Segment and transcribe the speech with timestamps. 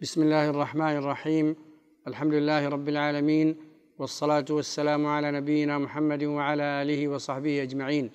[0.00, 1.56] بسم الله الرحمن الرحيم.
[2.08, 3.56] الحمد لله رب العالمين
[3.98, 8.10] والصلاة والسلام على نبينا محمد وعلى آله وصحبه أجمعين.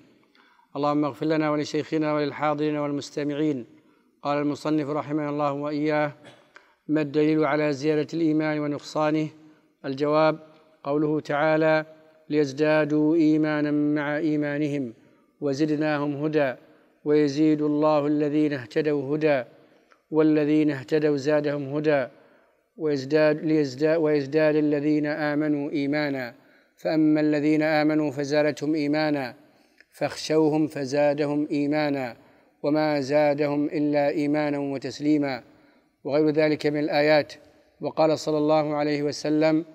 [0.75, 3.65] اللهم اغفر لنا ولشيخنا وللحاضرين والمستمعين.
[4.21, 6.11] قال المصنف رحمه الله وإياه
[6.87, 9.27] ما الدليل على زيادة الإيمان ونقصانه؟
[9.85, 10.39] الجواب
[10.83, 11.85] قوله تعالى
[12.29, 14.93] ليزدادوا إيمانا مع إيمانهم
[15.41, 16.53] وزدناهم هدى
[17.05, 19.43] ويزيد الله الذين اهتدوا هدى
[20.11, 22.07] والذين اهتدوا زادهم هدى
[22.77, 26.33] ويزداد, ليزداد ويزداد الذين آمنوا إيمانا.
[26.77, 29.35] فأما الذين آمنوا فزادتهم إيمانا
[29.91, 32.15] فاخشوهم فزادهم إيمانا.
[32.63, 35.43] وما زادهم إلا إيمانا وتسليما.
[36.03, 37.33] وغير ذلك من الآيات.
[37.81, 39.65] وقال صلى الله عليه وسلم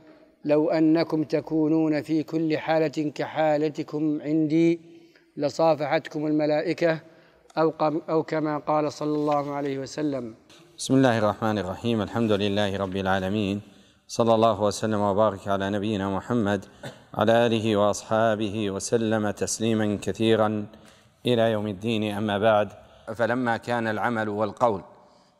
[0.44, 4.80] لو أنكم تكونون في كل حالة كحالتكم عندي
[5.36, 7.00] لصافحتكم الملائكة
[7.58, 7.72] أو,
[8.08, 10.34] أو كما قال صلى الله عليه وسلم.
[10.78, 12.02] بسم الله الرحمن الرحيم.
[12.02, 13.60] الحمد لله رب العالمين.
[14.08, 16.64] صلى الله وسلم وبارك على نبينا محمد
[17.14, 20.66] على آله وأصحابه وسلم تسليما كثيرا
[21.26, 22.14] إلى يوم الدين.
[22.16, 22.68] أما بعد
[23.14, 24.82] فلما كان العمل والقول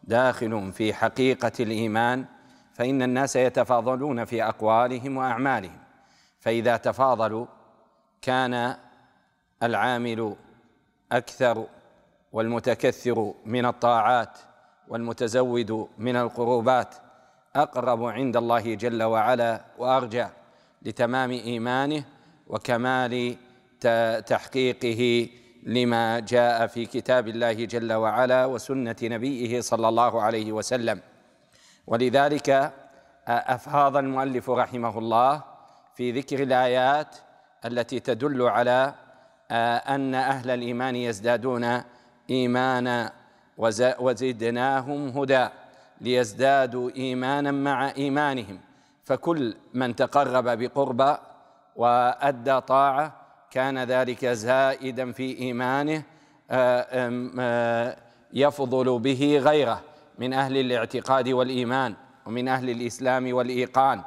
[0.05, 2.25] داخل في حقيقة الإيمان
[2.75, 5.79] فإن الناس يتفاضلون في أقوالهم وأعمالهم.
[6.41, 7.47] فإذا تفاضلوا
[8.23, 8.77] كان
[9.63, 10.37] العامل
[11.13, 11.67] أكثر
[12.33, 14.39] والمتكثر من الطاعات
[14.89, 16.95] والمتزود من القربات
[17.57, 20.27] أقرب عند الله جل وعلا وأرجى
[20.83, 22.05] لتمام إيمانه
[22.47, 23.37] وكمال
[24.27, 25.29] تحقيقه
[25.63, 31.01] لما جاء في كتاب الله جل وعلا وسنة نبيه صلى الله عليه وسلم.
[31.87, 32.73] ولذلك
[33.29, 35.43] أفاض المؤلف رحمه الله
[35.95, 37.17] في ذكر الآيات
[37.65, 38.95] التي تدل على
[39.89, 41.83] أن أهل الإيمان يزدادون
[42.31, 43.13] إيمانا
[43.99, 45.49] وزدناهم هدى
[46.01, 48.59] ليزدادوا إيمانا مع إيمانهم.
[49.05, 51.17] فكل من تقرب بقربى
[51.77, 53.13] وأدى طاعة
[53.51, 56.03] كان ذلك زائدا في إيمانه
[58.33, 59.81] يفضل به غيره
[60.19, 61.95] من أهل الاعتقاد والإيمان
[62.27, 64.03] ومن أهل الإسلام والإيقان.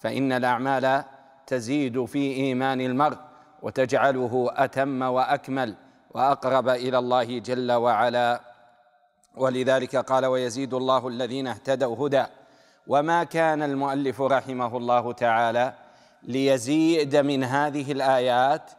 [0.00, 1.04] فإن الأعمال
[1.46, 3.16] تزيد في إيمان المرء
[3.62, 5.74] وتجعله أتم وأكمل
[6.10, 8.40] وأقرب إلى الله جل وعلا.
[9.36, 12.24] ولذلك قال ويزيد الله الذين اهتدوا هدى.
[12.86, 15.74] وما كان المؤلف رحمه الله تعالى
[16.22, 18.70] ليزيد من هذه الآيات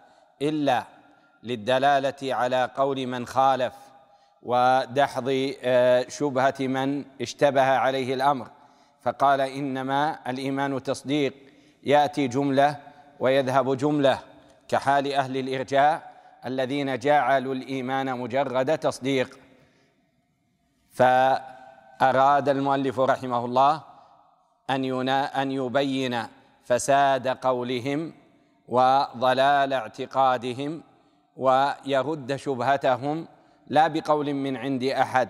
[0.41, 0.83] إلا
[1.43, 3.73] للدلالة على قول من خالف
[4.43, 8.47] ودحض آه، شبهة من اشتبه عليه الأمر.
[9.03, 11.33] فقال إنما الإيمان تصديق.
[11.83, 12.75] يأتي جملة
[13.19, 14.19] ويذهب جملة
[14.67, 16.10] كحال أهل الإرجاء.
[16.45, 19.39] الذين جعلوا الإيمان مجرد تصديق.
[20.91, 23.81] فأراد المؤلف رحمه الله
[24.69, 26.23] أن أن يبين
[26.63, 28.13] فساد قولهم
[28.67, 30.83] وضلال اعتقادهم
[31.37, 33.27] ويرد شبهتهم
[33.67, 35.29] لا بقول من عند أحد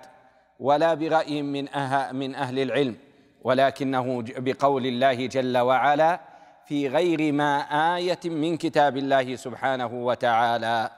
[0.59, 2.97] ولا برأي من أه من أهل العلم
[3.43, 6.19] ولكنه بقول الله جل وعلا
[6.65, 7.57] في غير ما
[7.95, 10.89] آية من كتاب الله سبحانه وتعالى.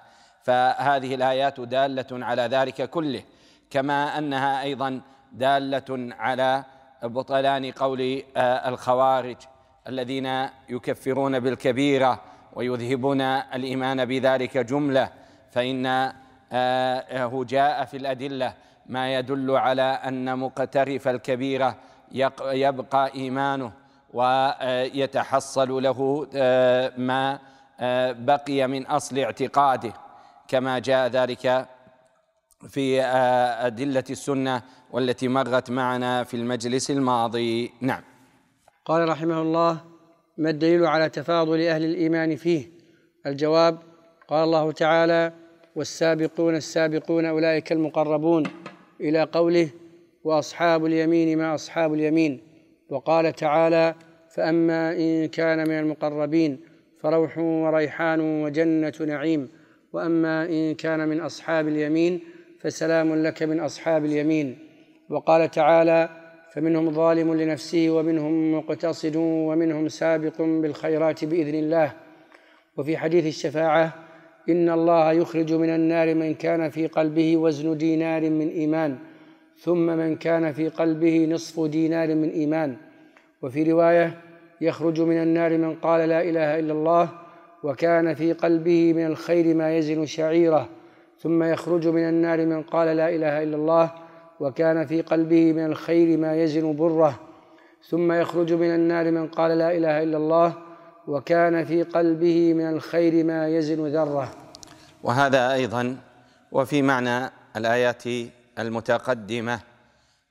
[0.43, 3.23] فهذه الآيات دالة على ذلك كله
[3.69, 6.63] كما أنها أيضا دالة على
[7.03, 9.35] بطلان قول آه، الخوارج
[9.87, 12.21] الذين يكفرون بالكبيرة
[12.53, 15.09] ويذهبون الإيمان بذلك جملة
[15.51, 16.13] فانه
[16.51, 18.53] آه، جاء في الأدلة
[18.85, 21.75] ما يدل على أن مقترف الكبيرة
[22.51, 23.71] يبقى إيمانه
[24.13, 27.39] ويتحصل له آه، ما
[28.13, 29.93] بقي من أصل اعتقاده.
[30.47, 31.67] كما جاء ذلك
[32.67, 34.61] في آه، أدلة السنة
[34.91, 37.71] والتي مرت معنا في المجلس الماضي.
[37.81, 38.01] نعم.
[38.85, 39.81] قال رحمه الله
[40.37, 42.71] ما الدليل على تفاضل أهل الإيمان فيه؟
[43.25, 43.77] الجواب
[44.27, 45.33] قال الله تعالى
[45.75, 48.43] والسابقون السابقون أولئك المقربون
[49.01, 49.69] إلى قوله
[50.23, 52.41] وأصحاب اليمين ما أصحاب اليمين
[52.89, 53.95] وقال تعالى
[54.35, 56.59] فأما إن كان من المقربين
[56.99, 59.49] فروح وريحان وجنة نعيم.
[59.93, 62.19] وأما إن كان من أصحاب اليمين
[62.59, 64.57] فسلام لك من أصحاب اليمين.
[65.09, 66.09] وقال تعالى
[66.53, 71.93] فمنهم ظالم لنفسه ومنهم مقتصد ومنهم سابق بالخيرات بإذن الله.
[72.77, 73.93] وفي حديث الشفاعة
[74.49, 78.97] إن الله يخرج من النار من كان في قلبه وزن دينار من إيمان
[79.57, 82.75] ثم من كان في قلبه نصف دينار من إيمان.
[83.41, 84.21] وفي رواية
[84.61, 87.22] يخرج من النار من قال لا إله إلا الله
[87.63, 90.69] وكان في قلبه من الخير ما يزن شعيره
[91.19, 93.91] ثم يخرج من النار من قال لا إله إلا الله
[94.39, 97.19] وكان في قلبه من الخير ما يزن بره
[97.89, 100.53] ثم يخرج من النار من قال لا إله إلا الله
[101.07, 104.31] وكان في قلبه من الخير ما يزن ذره.
[105.03, 105.97] وهذا أيضا
[106.51, 108.03] وفي معنى الآيات
[108.59, 109.59] المتقدمة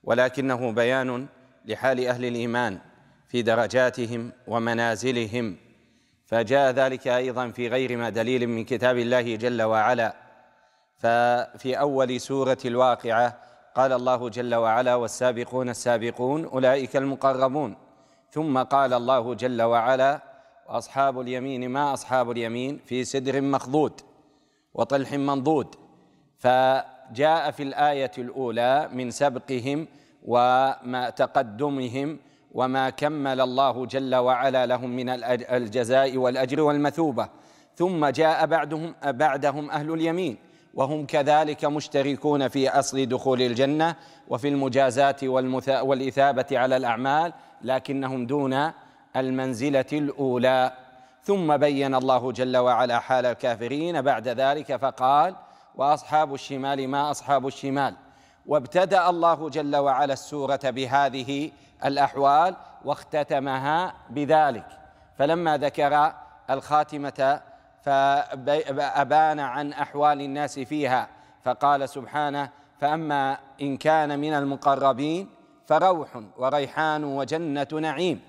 [0.05, 1.27] ولكنه بيان
[1.65, 2.79] لحال أهل الإيمان
[3.29, 5.57] في درجاتهم ومنازلهم.
[6.33, 10.15] فجاء ذلك أيضا في غير ما دليل من كتاب الله جل وعلا.
[10.97, 13.39] ففي أول سورة الواقعة
[13.75, 17.77] قال الله جل وعلا والسابقون السابقون أولئك المقربون.
[18.31, 20.21] ثم قال الله جل وعلا
[20.69, 24.01] وأصحاب اليمين ما أصحاب اليمين؟ في سدر مخضود
[24.75, 25.75] وطلح منضود.
[26.39, 29.89] فجاء في الآية الأولى من سبقهم
[30.25, 32.19] وما تقدمهم
[32.55, 37.29] وما كمل الله جل وعلا لهم من الجزاء والاجر والمثوبه
[37.77, 40.37] ثم جاء بعدهم بعدهم أهل اليمين
[40.75, 43.97] وهم كذلك مشتركون في اصل دخول الجنه
[44.29, 45.17] وفي المجازاه
[45.83, 47.33] والإثابة على الأعمال
[47.63, 48.73] لكنهم دون
[49.17, 50.73] المنزلة الأولى.
[51.23, 55.35] ثم بين الله جل وعلا حال الكافرين بعد ذلك فقال
[55.75, 57.95] واصحاب الشمال ما اصحاب الشمال
[58.47, 61.51] وابتدأ الله جل وعلا السورة بهذه
[61.85, 64.67] الأحوال واختتمها بذلك.
[65.19, 66.13] فلما ذكر
[66.51, 67.41] الخاتمة
[67.83, 71.09] فأبان عن أحوال الناس فيها
[71.45, 72.51] فقال سبحانه
[72.81, 75.29] فأما إن كان من المقربين
[75.67, 76.09] فروح
[76.39, 78.21] وريحان وجنة نعيم.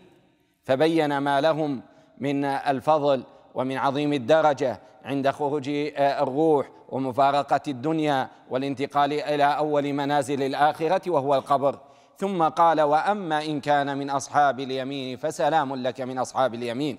[0.63, 1.81] فبين ما لهم
[2.17, 3.23] من الفضل
[3.55, 11.79] ومن عظيم الدرجة عند خروج الروح ومفارقة الدنيا والانتقال إلى أول منازل الآخرة وهو القبر.
[12.17, 16.97] ثم قال وأما إن كان من أصحاب اليمين فسلام لك من أصحاب اليمين.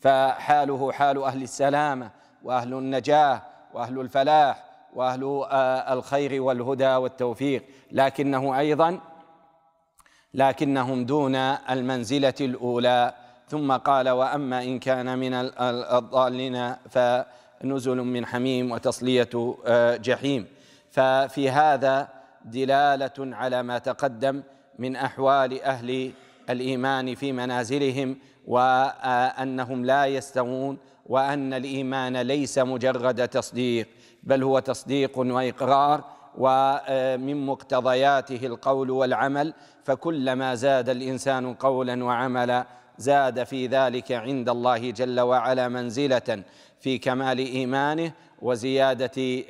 [0.00, 2.10] فحاله حال أهل السلامه
[2.42, 3.42] وأهل النجاة
[3.74, 4.64] وأهل الفلاح
[4.94, 7.64] وأهل آه، الخير والهدى والتوفيق.
[7.92, 9.00] لكنه أيضا
[10.34, 13.14] لكنهم دون المنزلة الأولى.
[13.52, 15.34] ثم قال وأما إن كان من
[15.92, 20.46] الضالين فنزل من حميم وتصلية آه، جحيم.
[20.90, 22.08] ففي هذا
[22.44, 24.42] دلالة على ما تقدم
[24.78, 26.12] من أحوال أهل
[26.50, 28.16] الإيمان في منازلهم
[28.46, 33.88] وأنهم لا يستوون وأن الإيمان ليس مجرد تصديق
[34.22, 36.04] بل هو تصديق وإقرار
[36.38, 39.54] ومن مقتضياته القول والعمل.
[39.84, 46.42] فكلما زاد الإنسان قولا وعملا زاد في ذلك عند الله جل وعلا منزلة
[46.80, 48.12] في كمال إيمانه
[48.42, 49.42] وزيادة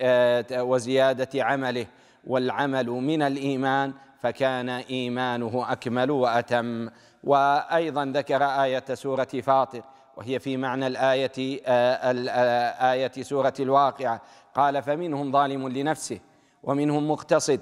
[0.62, 1.86] وزيادة عمله.
[2.26, 6.88] والعمل من الإيمان فكان إيمانه أكمل وأتم.
[7.24, 9.82] وأيضا ذكر آية سورة فاطر
[10.16, 14.22] وهي في معنى الآية آه، آية سورة الواقعة.
[14.54, 16.18] قال فمنهم ظالم لنفسه
[16.62, 17.60] ومنهم مقتصد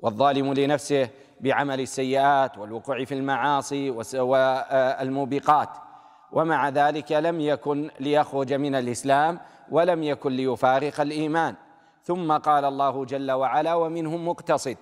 [0.00, 1.08] والظالم لنفسه
[1.42, 5.68] بعمل السيئات والوقوع في المعاصي والموبقات.
[6.32, 9.40] ومع ذلك لم يكن ليخرج من الإسلام
[9.70, 11.54] ولم يكن ليفارق الإيمان.
[12.04, 14.76] ثم قال الله جل وعلا ومنهم مقتصد.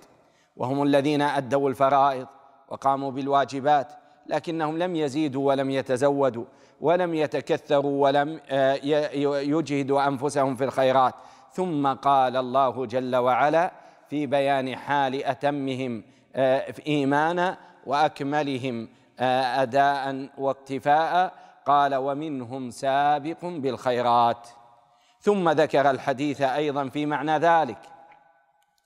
[0.57, 2.27] وهم الذين أدوا الفرائض
[2.69, 3.93] وقاموا بالواجبات
[4.27, 6.45] لكنهم لم يزيدوا ولم يتزودوا
[6.81, 8.73] ولم يتكثروا ولم آه،
[9.41, 11.13] يجهدوا أنفسهم في الخيرات.
[11.51, 13.71] ثم قال الله جل وعلا
[14.09, 16.03] في بيان حال أتمهم
[16.35, 21.41] آه، ايمانا وأكملهم آه، أداء واقتفاء.
[21.65, 24.47] قال ومنهم سابق بالخيرات.
[25.19, 27.77] ثم ذكر الحديث أيضا في معنى ذلك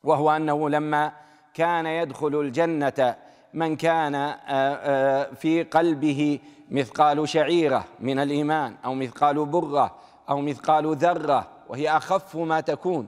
[0.04, 1.12] وهو أنه لما
[1.54, 3.16] كان يدخل الجنة
[3.54, 4.16] من كان
[4.48, 6.40] آه، في قلبه
[6.72, 9.96] مثقال شعيرة من الإيمان أو مثقال برة
[10.30, 13.08] أو مثقال ذرة وهي أخف ما تكون.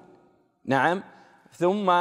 [0.65, 1.03] نعم.
[1.51, 1.93] ثم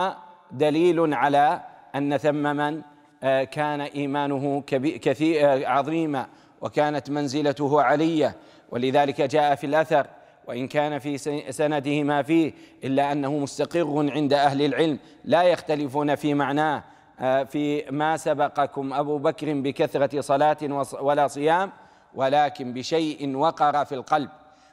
[0.51, 1.61] دليل على
[1.97, 2.83] أن ثم من
[3.23, 4.63] آه، كان إيمانه
[5.03, 6.27] كثير عظيما
[6.61, 8.37] وكانت منزلته علية.
[8.71, 10.07] ولذلك جاء في الأثر
[10.49, 11.19] وإن كان في
[11.51, 12.53] سنده ما فيه
[12.85, 16.85] إلا أنه مستقر عند أهل العلم لا يختلفون في معناه.
[17.21, 21.71] آه، في ما سبقكم أبو بكر بكثرة صلاة ولا صيام
[22.15, 24.29] ولكن بشيء وقر في القلب.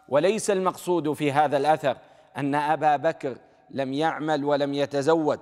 [0.10, 1.98] وليس المقصود في هذا الأثر
[2.38, 3.38] أن أبا بكر
[3.72, 5.39] لم يعمل ولم يتزود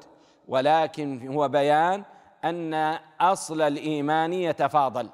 [0.48, 2.04] ولكن هو بيان
[2.46, 2.74] أن
[3.22, 5.10] أصل الإيمان يتفاضل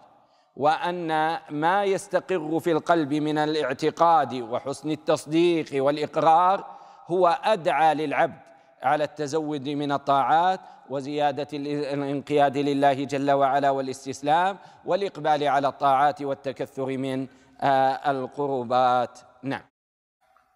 [0.55, 6.65] وأن ما يستقر في القلب من الاعتقاد وحسن التصديق والإقرار
[7.07, 8.47] هو أدعى للعبد
[8.83, 17.27] على التزود من الطاعات وزيادة الانقياد لله جل وعلا والاستسلام والإقبال على الطاعات والتكثر من
[17.61, 19.19] آه، القربات.
[19.43, 19.61] نعم.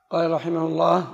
[0.10, 1.08] قال رحمه الله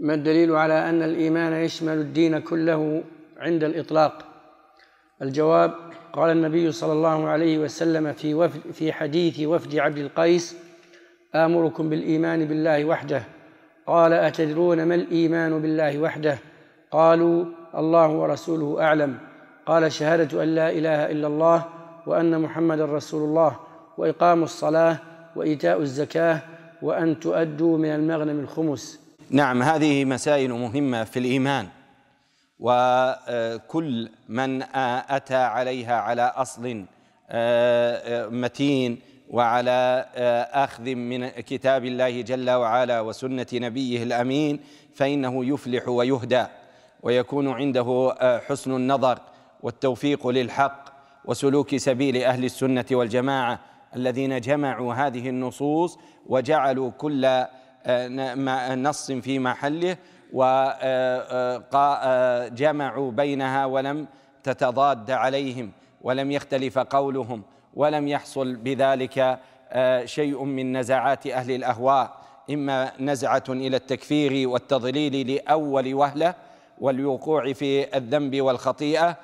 [0.00, 3.02] ما الدليل على أن الإيمان يشمل الدين كله
[3.38, 4.24] عند الإطلاق؟
[5.22, 5.74] الجواب
[6.12, 10.56] قال النبي صلى الله عليه وسلم في وفد في حديث وفد عبد القيس
[11.34, 13.22] آمركم بالإيمان بالله وحده.
[13.86, 16.38] قال أتدرون ما الإيمان بالله وحده؟
[16.90, 19.18] قالوا الله ورسوله أعلم.
[19.66, 21.64] قال شهادة أن لا إله إلا الله
[22.06, 23.56] وأن محمدا رسول الله
[23.98, 24.98] وإقام الصلاة
[25.36, 26.40] وإيتاء الزكاة
[26.82, 29.07] وأن تؤدوا من المغنم الخمس.
[29.30, 31.68] نعم هذه مسائل مهمة في الإيمان.
[32.60, 34.62] وكل من
[35.08, 36.84] أتى عليها على أصل
[38.32, 40.06] متين وعلى
[40.52, 44.60] أخذ من كتاب الله جل وعلا وسنة نبيه الأمين
[44.94, 46.44] فإنه يفلح ويهدى
[47.02, 48.14] ويكون عنده
[48.48, 49.18] حسن النظر
[49.62, 50.84] والتوفيق للحق
[51.24, 53.60] وسلوك سبيل أهل السنة والجماعة
[53.96, 57.44] الذين جمعوا هذه النصوص وجعلوا كل
[57.88, 59.96] نص في محله
[61.72, 64.06] وجمعوا بينها ولم
[64.42, 67.42] تتضاد عليهم ولم يختلف قولهم
[67.74, 69.38] ولم يحصل بذلك
[70.04, 72.18] شيء من نزعات أهل الأهواء
[72.50, 76.34] إما نزعة إلى التكفير والتضليل لأول وهلة
[76.80, 79.16] والوقوع في الذنب والخطيئة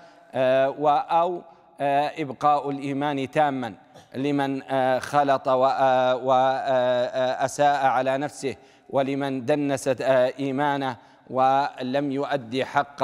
[1.10, 1.42] أو
[1.80, 3.74] إبقاء الإيمان تاما
[4.14, 4.62] لمن
[5.00, 5.48] خلط
[6.22, 8.56] واساء على نفسه
[8.90, 9.88] ولمن دنس
[10.38, 10.96] إيمانه
[11.30, 13.02] ولم يؤدي حق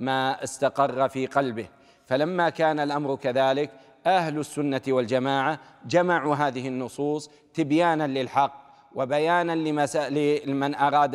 [0.00, 1.68] ما استقر في قلبه.
[2.06, 3.70] فلما كان الأمر كذلك
[4.06, 9.52] أهل السنة والجماعة جمعوا هذه النصوص تبيانا للحق وبيانا
[10.46, 11.14] لمن أراد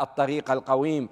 [0.00, 1.08] الطريق القويم.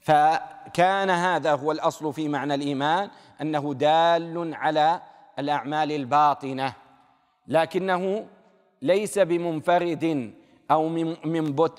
[0.00, 3.10] فكان هذا هو الأصل في معنى الإيمان.
[3.44, 5.00] أنه دال على
[5.38, 6.74] الأعمال الباطنة
[7.46, 8.26] لكنه
[8.82, 10.34] ليس بمنفرد
[10.70, 11.16] أو من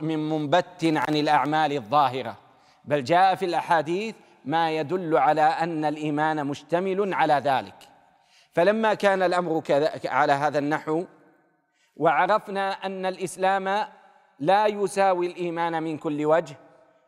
[0.02, 2.38] من منبت عن الأعمال الظاهرة
[2.86, 7.76] بل جاء في الأحاديث ما يدل على أن الإيمان مشتمل على ذلك.
[8.54, 9.62] فلما كان الأمر
[10.06, 11.06] على هذا النحو
[11.98, 13.88] وعرفنا أن الإسلام
[14.40, 16.56] لا يساوي الإيمان من كل وجه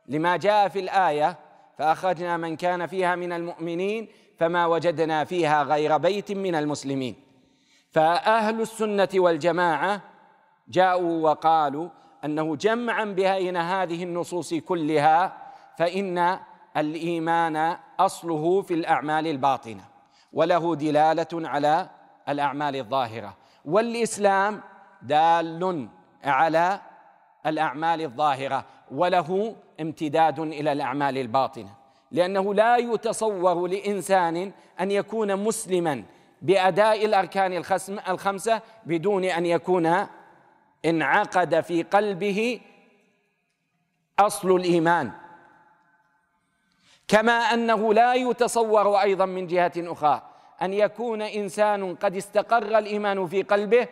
[0.07, 1.37] لما جاء في الآية
[1.77, 7.15] فأخرجنا من كان فيها من المؤمنين فما وجدنا فيها غير بيت من المسلمين.
[7.91, 10.01] فأهل السنة والجماعة
[10.67, 11.89] جاءوا وقالوا
[12.25, 15.37] أنه جمعا بين هذه النصوص كلها
[15.77, 16.39] فإن
[16.77, 19.83] الإيمان أصله في الأعمال الباطنة
[20.33, 21.89] وله دلالة على
[22.29, 23.37] الأعمال الظاهرة.
[23.65, 24.61] والإسلام
[25.01, 25.89] دال
[26.23, 26.79] على
[27.45, 31.86] الأعمال الظاهرة وله امتداد إلى الأعمال الباطنة.
[32.11, 36.03] لأنه لا يتصور لإنسان أن يكون مسلما
[36.41, 37.63] بأداء الأركان
[38.09, 40.07] الخمسة بدون أن يكون
[40.85, 42.61] انعقد في قلبه
[44.19, 45.11] أصل الإيمان.
[47.07, 50.21] كما أنه لا يتصور أيضا من جهة أخرى
[50.61, 53.87] أن يكون إنسان قد استقر الإيمان في قلبه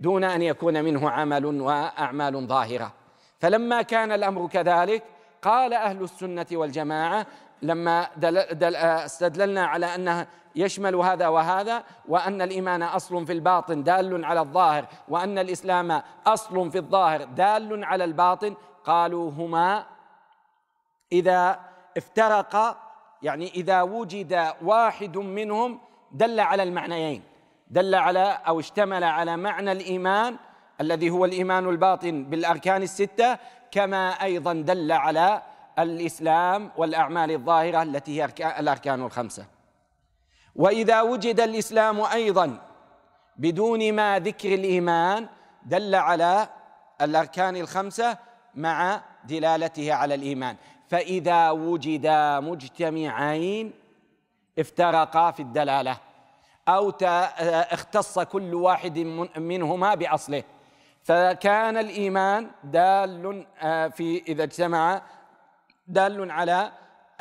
[0.00, 2.92] دون أن يكون منه عمل وأعمال ظاهرة.
[3.38, 5.02] فلما كان الأمر كذلك
[5.42, 7.26] قال أهل السنة والجماعة
[7.62, 14.24] لما دل دل استدللنا على انها يشمل هذا وهذا وأن الإيمان أصل في الباطن دال
[14.24, 18.54] على الظاهر وأن الإسلام أصل في الظاهر دال على الباطن.
[18.84, 19.86] قالوا هما
[21.12, 21.60] إذا
[21.96, 22.76] افترق
[23.22, 25.80] يعني إذا وجد واحد منهم
[26.12, 27.22] دل على المعنيين
[27.70, 30.36] دل على أو اشتمل على معنى الإيمان
[30.80, 33.38] الذي هو الإيمان الباطن بالأركان الستة.
[33.70, 35.42] كما أيضا دل على
[35.78, 38.28] الإسلام والأعمال الظاهرة التي هي
[38.60, 39.46] الأركان الخمسة.
[40.56, 42.58] وإذا وجد الإسلام أيضا
[43.36, 45.28] بدون ما ذكر الإيمان
[45.62, 46.48] دل على
[47.00, 48.18] الأركان الخمسة
[48.54, 50.56] مع دلالته على الإيمان.
[50.88, 53.72] فإذا وجدا مجتمعين
[54.58, 55.96] افترقا في الدلالة
[56.68, 58.98] أو اختص كل واحد
[59.36, 60.42] منهما بأصله.
[61.02, 65.02] فكان الإيمان دال آه، في إذا اجتمع
[65.88, 66.72] دال على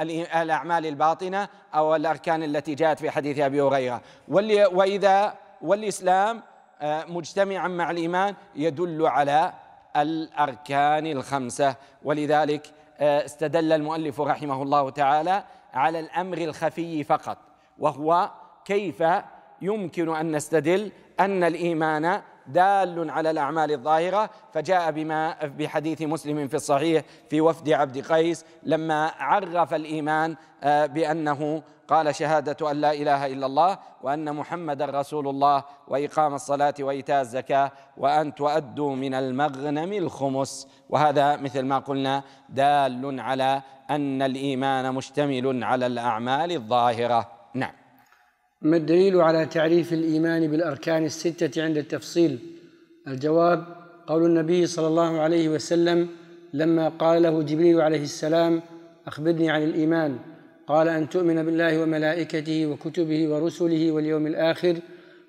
[0.01, 4.01] الأعمال الباطنة أو الأركان التي جاءت في حديث أبي هريرة.
[4.27, 6.41] وإذا والإسلام
[6.81, 9.53] آه، مجتمعا مع الإيمان يدل على
[9.95, 11.75] الأركان الخمسة.
[12.03, 15.43] ولذلك آه، استدل المؤلف رحمه الله تعالى
[15.73, 17.37] على الأمر الخفي فقط
[17.79, 18.31] وهو
[18.65, 19.03] كيف
[19.61, 27.03] يمكن أن نستدل أن الإيمان دال على الأعمال الظاهرة فجاء بما بحديث مسلم في الصحيح
[27.29, 33.45] في وفد عبد قيس لما عرف الإيمان آه، بأنه قال شهادة أن لا إله إلا
[33.45, 40.67] الله وأن محمد رسول الله وإقام الصلاة وإيتاء الزكاة وأن تؤدوا من المغنم الخمس.
[40.89, 47.31] وهذا مثل ما قلنا دال على أن الإيمان مشتمل على الأعمال الظاهرة.
[47.53, 47.73] نعم.
[48.61, 52.39] ما الدليل على تعريف الإيمان بالأركان الستة عند التفصيل؟
[53.07, 53.65] الجواب
[54.07, 56.09] قول النبي صلى الله عليه وسلم
[56.53, 58.61] لما قال له جبريل عليه السلام
[59.07, 60.19] أخبرني عن الإيمان
[60.67, 64.79] قال أن تؤمن بالله وملائكته وكتبه ورسله واليوم الآخر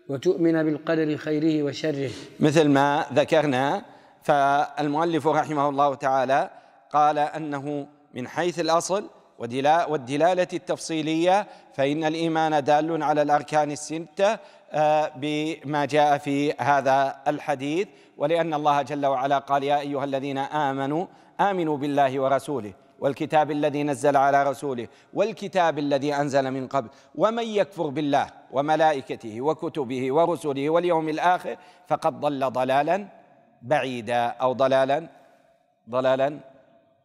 [0.09, 2.11] وتؤمن بالقدر خيره وشره
[2.41, 3.83] مثل ما ذكرنا
[4.23, 6.51] فالمؤلف رحمه الله تعالى
[6.93, 9.05] قال أنه من حيث الأصل
[9.41, 14.39] والدلالة التفصيلية فإن الإيمان دال على الأركان الستة
[14.73, 21.07] آه، بما جاء في هذا الحديث ولأن الله جل وعلا قال يا أيها الذين آمنوا
[21.41, 27.87] آمنوا بالله ورسوله والكتاب الذي نزل على رسوله والكتاب الذي أنزل من قبل ومن يكفر
[27.87, 31.57] بالله وملائكته وكتبه ورسله واليوم الآخر
[31.89, 33.07] فقد ضل ضلالا
[33.63, 35.09] بعيدا أو ضلالا
[35.91, 36.41] ضلالا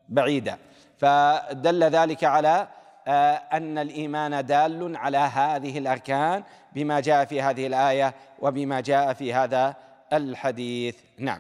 [0.10, 0.58] بعيدا.
[0.98, 2.68] فدل ذلك على
[3.08, 6.44] آه، أن الإيمان دال على هذه الأركان
[6.76, 9.76] بما جاء في هذه الآية وبما جاء في هذا
[10.14, 10.96] الحديث.
[11.20, 11.40] نعم.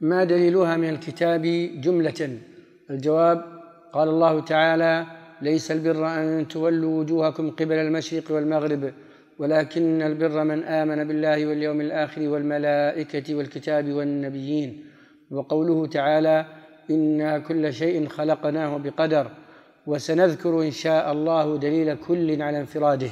[0.00, 1.42] ما دليلها من الكتاب
[1.80, 2.38] جملة؟
[2.90, 3.44] الجواب
[3.92, 5.06] قال الله تعالى
[5.42, 8.92] ليس البر أن تولوا وجوهكم قبل المشرق والمغرب
[9.38, 14.84] ولكن البر من آمن بالله واليوم الآخر والملائكة والكتاب والنبيين.
[15.30, 16.46] وقوله تعالى
[16.90, 19.26] أنا كل شيء خلقناه بقدر
[19.86, 23.10] وسنذكر ان شاء الله دليل كل على انفراده.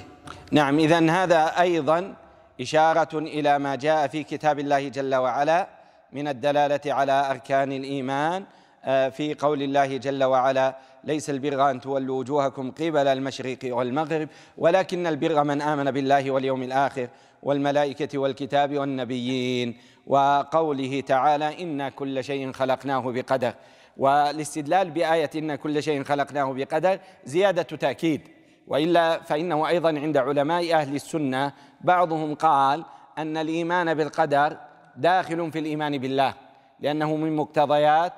[0.53, 2.15] نعم اذا هذا أيضا
[2.61, 5.69] إشارة إلى ما جاء في كتاب الله جل وعلا
[6.13, 8.45] من الدلالة على أركان الإيمان
[8.85, 15.07] آه، في قول الله جل وعلا ليس البر أن تولوا وجوهكم قبل المشرق والمغرب ولكن
[15.07, 17.09] البر من آمن بالله واليوم الآخر
[17.43, 19.77] والملائكة والكتاب والنبيين.
[20.07, 23.55] وقوله تعالى إنا كل شيء خلقناه بقدر.
[23.97, 28.29] والاستدلال بآية إن كل شيء خلقناه بقدر زيادة تأكيد.
[28.67, 32.85] وإلا فإنه أيضا عند علماء أهل السنة بعضهم قال
[33.19, 34.57] أن الإيمان بالقدر
[34.97, 36.35] داخل في الإيمان بالله
[36.81, 38.13] لأنه من مقتضيات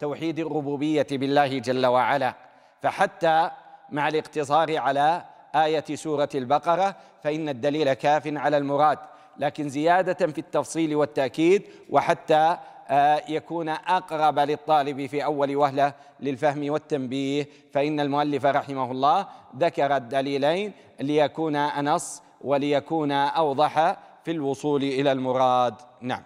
[0.00, 2.34] توحيد الربوبية بالله جل وعلا.
[2.82, 3.50] فحتى
[3.90, 8.98] مع الاقتصار على آية سورة البقرة فإن الدليل كاف على المراد.
[9.38, 12.56] لكن زيادة في التفصيل والتأكيد وحتى
[12.88, 19.26] آه، يكون أقرب للطالب في أول وهلة للفهم والتنبيه فإن المؤلف رحمه الله
[19.58, 25.74] ذكر الدليلين ليكون أنص وليكون أوضح في الوصول إلى المراد.
[26.00, 26.22] نعم.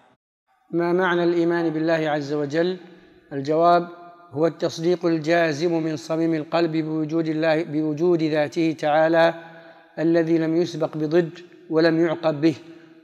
[0.71, 2.79] ما معنى الإيمان بالله عز وجل؟
[3.33, 3.89] الجواب
[4.31, 9.35] هو التصديق الجازم من صميم القلب بوجود الله بوجود ذاته تعالى
[9.99, 11.31] الذي لم يسبق بضد
[11.71, 12.55] ولم يعقب به.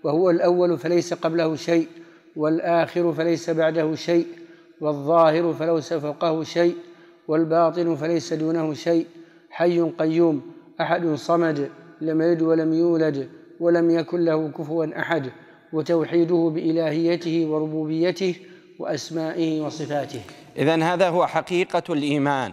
[0.07, 1.88] وهو الأول فليس قبله شيء
[2.37, 4.27] والآخر فليس بعده شيء
[4.81, 6.77] والظاهر فليس فوقه شيء
[7.29, 9.07] والباطن فليس دونه شيء.
[9.51, 15.31] حي قيوم أحد صمد لم يلد ولم يولد ولم يكن له كفوا أحد.
[15.73, 18.35] وتوحيده بإلهيته وربوبيته
[18.79, 20.21] وأسمائه وصفاته.
[20.59, 22.53] إذن هذا هو حقيقة الإيمان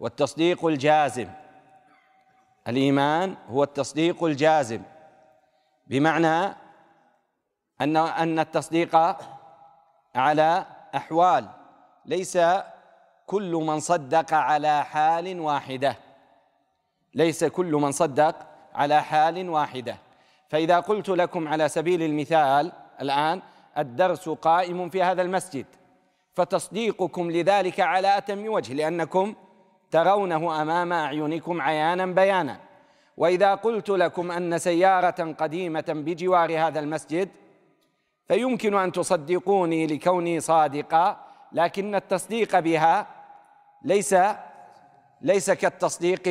[0.00, 1.26] والتصديق الجازم.
[2.68, 4.80] الإيمان هو التصديق الجازم.
[5.86, 6.54] بمعنى
[7.80, 9.16] أن أن التصديق
[10.14, 11.48] على أحوال
[12.06, 12.38] ليس
[13.26, 15.96] كل من صدق على حال واحدة.
[17.14, 18.36] ليس كل من صدق
[18.74, 19.96] على حال واحدة.
[20.48, 23.42] فإذا قلت لكم على سبيل المثال الآن
[23.78, 25.66] الدرس قائم في هذا المسجد
[26.34, 29.34] فتصديقكم لذلك على أتم وجه لأنكم
[29.90, 32.60] ترونه أمام أعينكم عيانا بيانا.
[33.16, 37.28] وإذا قلت لكم أن سيارة قديمة بجوار هذا المسجد
[38.28, 41.16] فيمكن أن تصدقوني لكوني صادقا
[41.52, 43.06] لكن التصديق بها
[43.84, 44.14] ليس
[45.22, 46.28] ليس كالتصديق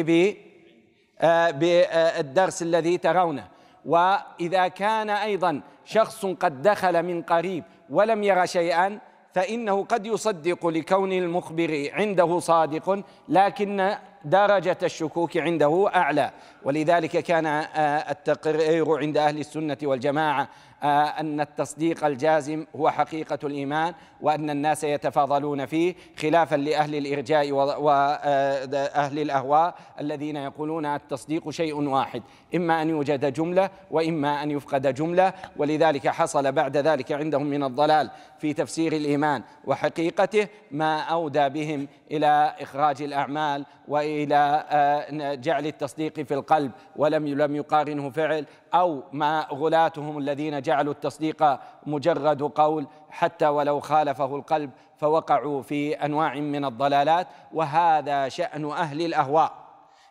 [1.19, 3.47] آه، بالدرس الذي ترونه.
[3.85, 8.99] وإذا كان أيضا شخص قد دخل من قريب ولم ير شيئا
[9.33, 13.95] فإنه قد يصدق لكون المخبر عنده صادق لكن
[14.29, 16.31] درجة الشكوك عنده أعلى.
[16.63, 20.49] ولذلك كان آه، التقرير عند أهل السنة والجماعة
[20.83, 29.19] آه، أن التصديق الجازم هو حقيقة الإيمان وأن الناس يتفاضلون فيه خلافا لأهل الإرجاء وأهل
[29.19, 32.23] الأهواء الذين يقولون التصديق شيء واحد
[32.55, 35.33] إما أن يوجد جملة وإما أن يفقد جملة.
[35.57, 38.09] ولذلك حصل بعد ذلك عندهم من الضلال
[38.39, 46.33] في تفسير الإيمان وحقيقته ما أودى بهم إلى إخراج الأعمال وإلى آه، جعل التصديق في
[46.33, 53.79] القلب ولم لم يقارنه فعل أو ما غلاتهم الذين جعلوا التصديق مجرد قول حتى ولو
[53.79, 57.27] خالفه القلب فوقعوا في أنواع من الضلالات.
[57.53, 59.53] وهذا شأن أهل الأهواء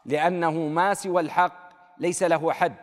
[0.06, 2.74] لأنه ما سوى الحق ليس له حد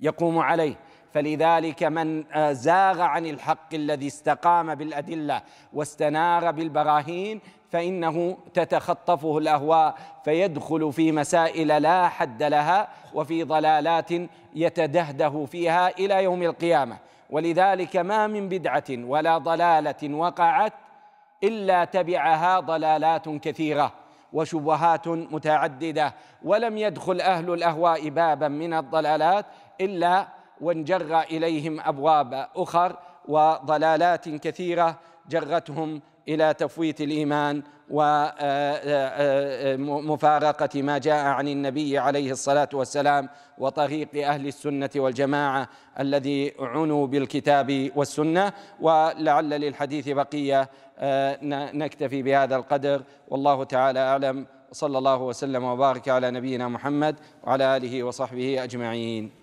[0.00, 0.76] يقوم عليه.
[1.12, 2.24] فلذلك من
[2.54, 7.40] زاغ عن الحق الذي استقام بالأدلة واستنار بالبراهين
[7.72, 14.10] فإنه تتخطفه الأهواء فيدخل في مسائل لا حد لها وفي ضلالات
[14.54, 16.96] يتدهده فيها إلى يوم القيامة.
[17.30, 20.72] ولذلك ما من بدعة ولا ضلالة وقعت
[21.44, 23.92] إلا تبعها ضلالات كثيرة
[24.32, 29.46] وشبهات متعددة ولم يدخل أهل الأهواء بابا من الضلالات
[29.80, 30.28] إلا
[30.60, 32.96] وانجر إليهم أبواب أخر
[33.28, 37.62] وضلالات كثيرة جرتهم إلى تفويت الإيمان
[39.78, 45.68] ومفارقه ما جاء عن النبي عليه الصلاة والسلام وطريق أهل السنة والجماعة
[46.00, 48.52] الذي عنوا بالكتاب والسنة.
[48.80, 50.68] ولعل للحديث بقية
[51.74, 53.02] نكتفي بهذا القدر.
[53.28, 54.46] والله تعالى أعلم.
[54.72, 59.41] صلى الله وسلم وبارك على نبينا محمد وعلى آله وصحبه أجمعين.